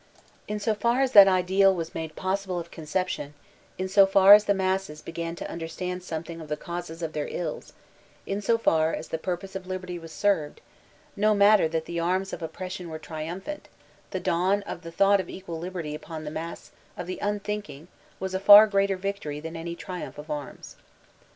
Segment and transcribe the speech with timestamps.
[0.47, 3.33] In so far as that ideal was made possible of ooncqjtkm,
[3.77, 7.27] in so far as the masses began to understand something of the causes of their
[7.29, 7.73] ills,
[8.25, 10.59] in so far the purpose of Lib erty was served:
[11.15, 13.67] no matter that the arms of Oppression were triumphant,
[14.09, 17.87] the dawn of the thought of equal lib erty upon the mass of the unthinking
[18.19, 20.77] was a far greater victory than any triumph of arms.